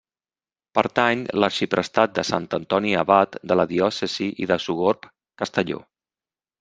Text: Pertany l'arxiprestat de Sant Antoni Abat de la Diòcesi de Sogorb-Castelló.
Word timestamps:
Pertany 0.77 1.19
l'arxiprestat 1.43 2.15
de 2.15 2.25
Sant 2.29 2.47
Antoni 2.59 2.95
Abat 3.03 3.37
de 3.51 3.59
la 3.61 3.67
Diòcesi 3.75 4.31
de 4.53 4.59
Sogorb-Castelló. 4.65 5.79